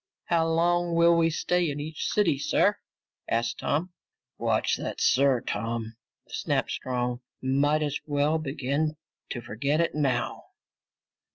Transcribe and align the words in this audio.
"How 0.29 0.47
long 0.47 0.95
will 0.95 1.15
we 1.15 1.29
stay 1.29 1.69
in 1.69 1.79
each 1.79 2.07
city, 2.07 2.39
sir?" 2.39 2.77
asked 3.29 3.59
Tom. 3.59 3.91
"Watch 4.39 4.75
that 4.77 4.99
'sir,' 4.99 5.41
Tom," 5.41 5.93
snapped 6.27 6.71
Strong. 6.71 7.19
"Might 7.39 7.83
as 7.83 7.99
well 8.07 8.39
begin 8.39 8.97
to 9.29 9.41
forget 9.41 9.79
it 9.79 9.93
now." 9.93 10.45